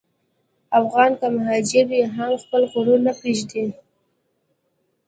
افغان 0.79 1.11
که 1.19 1.27
مهاجر 1.35 1.85
وي، 1.89 2.01
هم 2.15 2.31
خپل 2.43 2.61
غرور 2.73 2.99
نه 3.07 3.13
پرېږدي. 3.19 3.63